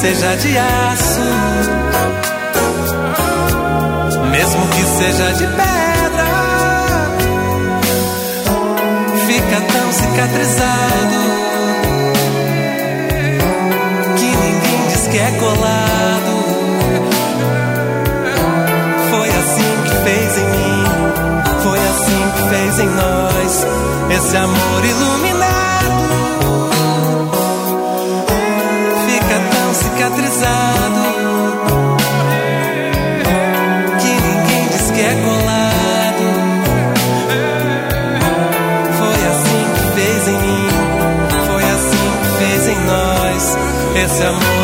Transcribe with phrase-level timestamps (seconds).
[0.00, 1.20] seja de aço
[4.30, 6.28] mesmo que seja de pedra,
[9.26, 11.20] fica tão cicatrizado
[14.16, 16.34] que ninguém diz que é colado.
[19.10, 20.84] Foi assim que fez em mim,
[21.62, 23.66] foi assim que fez em nós
[24.16, 25.69] esse amor iluminado.
[44.22, 44.59] Amor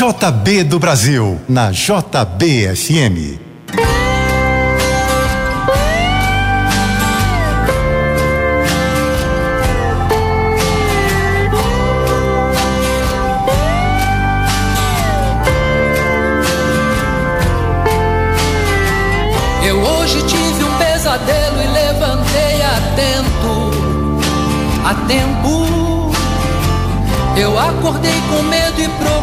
[0.00, 3.38] JB do Brasil, na JBFM.
[19.62, 23.70] Eu hoje tive um pesadelo e levantei atento,
[24.82, 26.10] a tempo.
[27.36, 29.19] Eu acordei com medo e procurei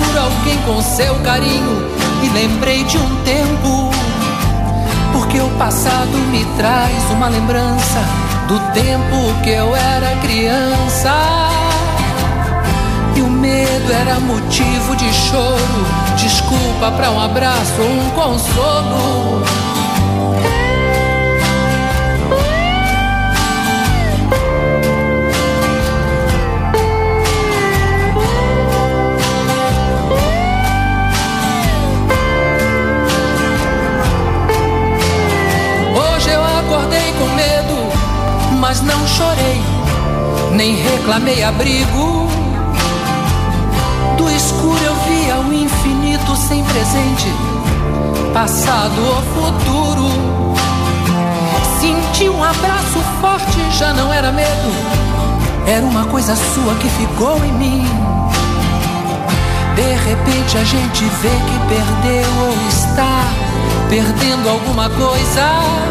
[0.00, 1.90] escuro alguém com seu carinho
[2.22, 3.90] e lembrei de um tempo.
[5.12, 8.00] Porque o passado me traz uma lembrança
[8.48, 11.12] do tempo que eu era criança.
[13.16, 15.86] E o medo era motivo de choro,
[16.16, 19.49] desculpa para um abraço ou um consolo.
[40.52, 42.28] Nem reclamei abrigo.
[44.16, 47.26] Do escuro eu via o infinito sem presente,
[48.32, 50.54] passado ou futuro.
[51.80, 54.70] Senti um abraço forte, já não era medo,
[55.66, 57.84] era uma coisa sua que ficou em mim.
[59.74, 63.24] De repente a gente vê que perdeu ou está
[63.88, 65.90] perdendo alguma coisa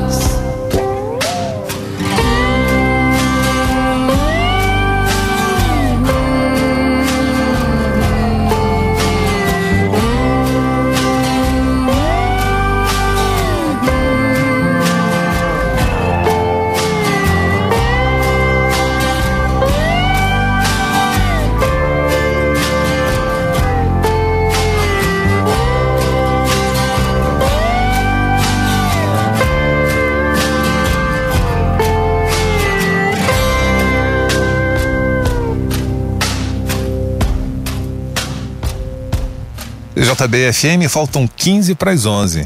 [40.11, 42.45] JBFM, faltam 15 para as 11.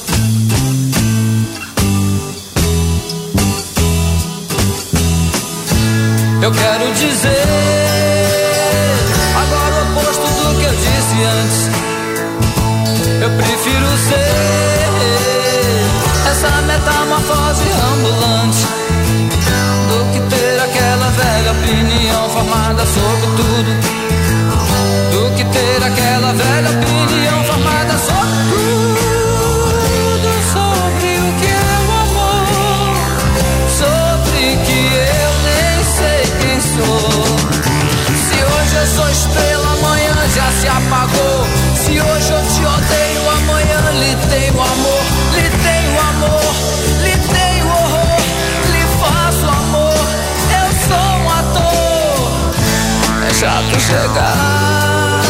[53.41, 55.21] Chato chegar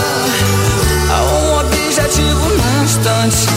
[1.09, 3.47] a um objetivo num instante.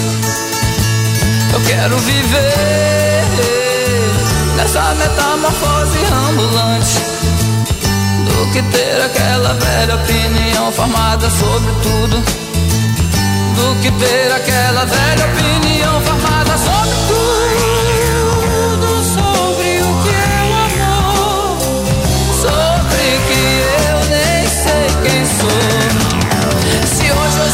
[1.53, 3.25] Eu quero viver
[4.57, 7.01] nessa metamorfose ambulante
[8.27, 12.23] do que ter aquela velha opinião formada sobre tudo.
[13.57, 17.34] Do que ter aquela velha opinião formada sobre tudo,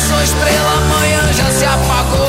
[0.09, 2.28] Sou estrela, amanhã já se apagou.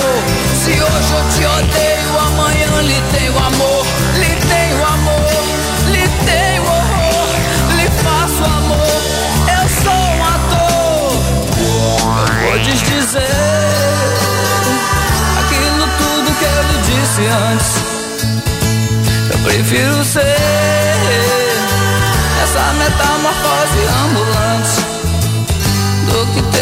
[0.63, 3.85] Se hoje eu te odeio, amanhã lhe tenho amor,
[4.15, 5.43] lhe tenho amor,
[5.87, 7.29] lhe tenho horror,
[7.77, 9.01] lhe faço amor.
[9.47, 11.11] Eu sou um ator.
[12.43, 13.21] Eu vou desdizer
[15.39, 17.71] aquilo tudo que eu disse antes.
[19.31, 20.80] Eu prefiro ser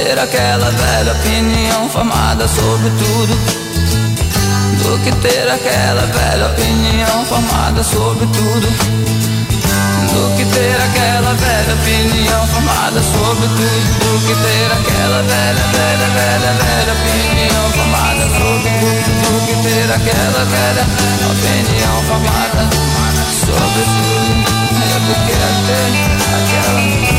[0.10, 3.34] ter aquela velha opinião formada sobre tudo.
[4.82, 8.68] Do que ter aquela velha opinião formada sobre tudo.
[10.10, 13.86] Do que ter aquela velha opinião formada sobre tudo.
[14.02, 19.10] Do que ter aquela velha, velha, velha, velha opinião formada sobre tudo.
[19.22, 20.86] Do que ter aquela velha
[21.30, 22.62] opinião formada
[23.46, 24.50] sobre tudo.
[24.82, 25.46] É que ter
[26.34, 27.19] aquela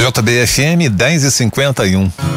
[0.00, 2.29] JBFM 10 e 51.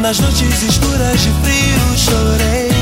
[0.00, 2.77] Nas noites escuras de frio chorei.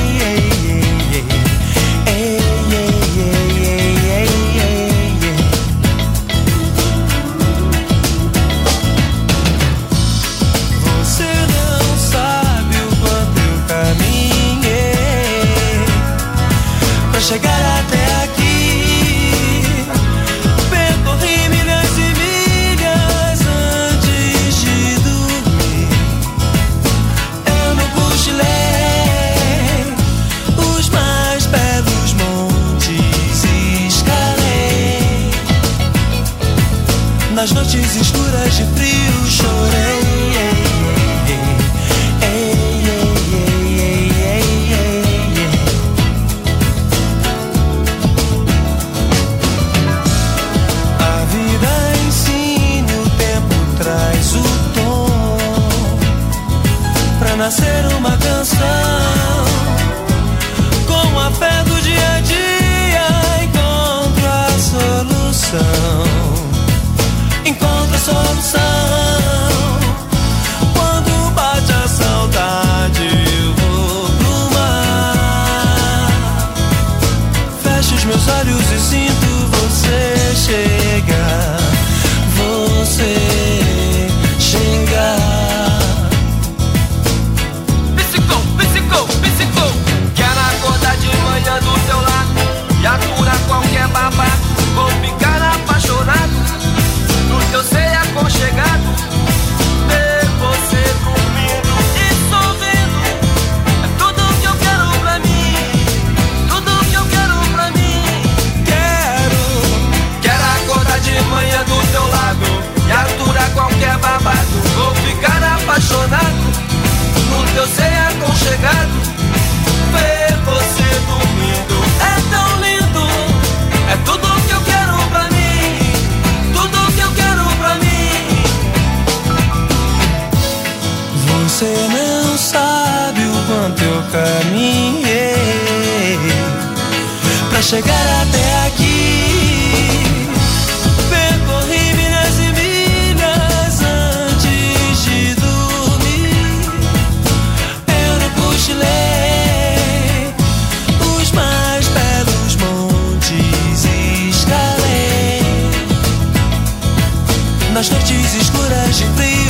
[158.96, 159.45] she please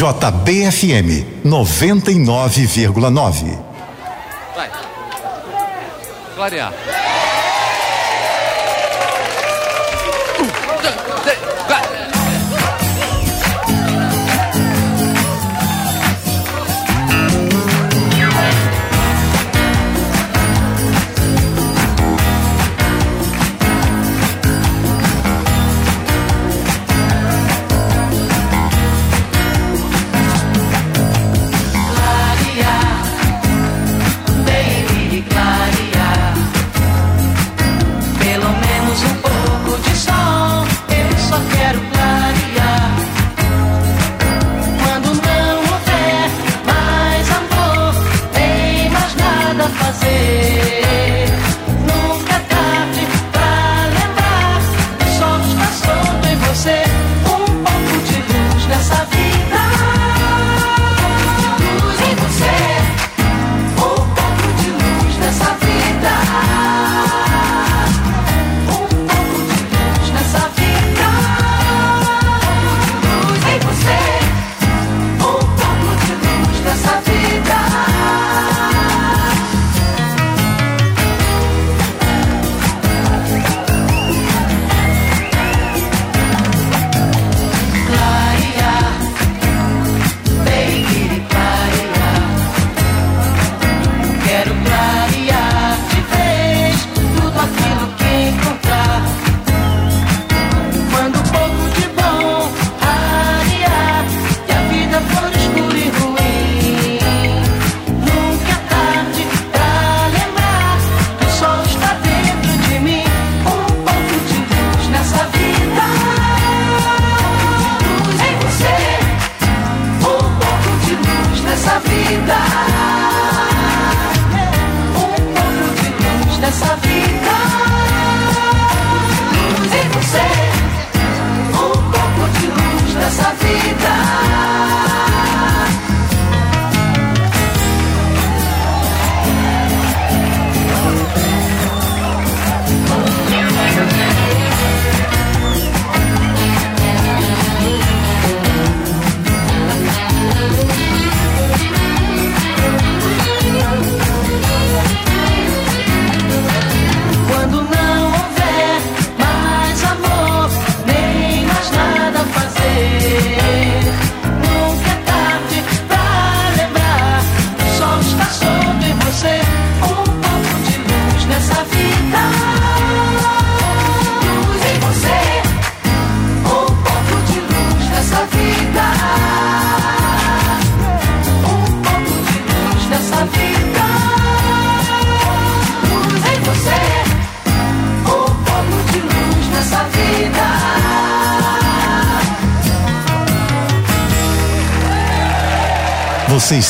[0.00, 3.58] JBFM 99,9.
[4.56, 4.70] Vai.
[6.34, 6.72] Clarear.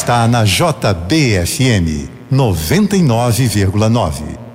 [0.01, 4.50] Está na JBFM 99,9.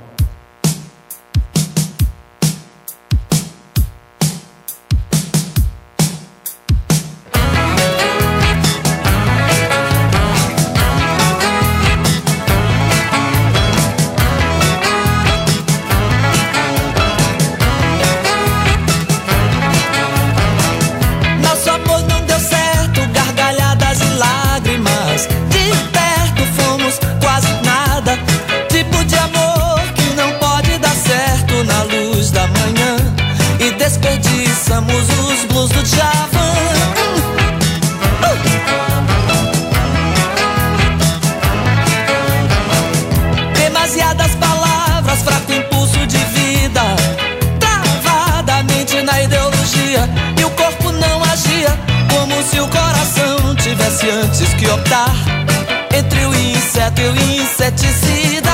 [54.72, 55.14] optar
[55.96, 58.45] entre o inseto e o inseticida.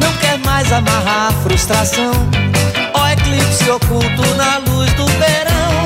[0.00, 2.12] não quer mais amarrar a frustração.
[2.94, 5.76] Ó eclipse oculto na luz do verão.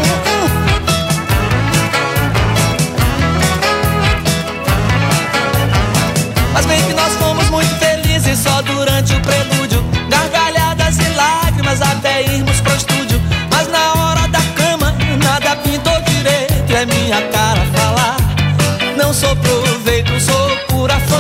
[6.53, 9.85] Mas bem que nós fomos muito felizes só durante o prelúdio.
[10.09, 13.21] Gargalhadas e lágrimas até irmos pro estúdio.
[13.51, 16.77] Mas na hora da cama, nada pintou direito.
[16.77, 18.17] É minha cara falar.
[18.97, 21.20] Não sou proveito, sou pura fama.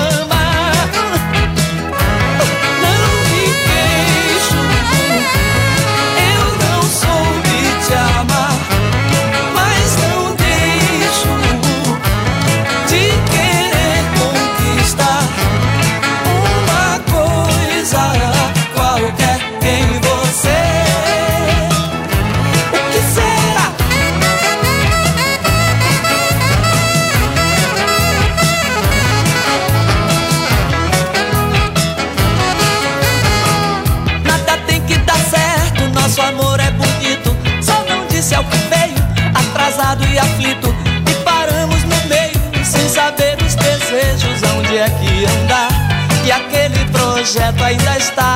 [47.32, 48.29] projeto ainda está